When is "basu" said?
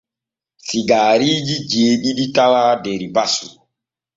3.15-3.47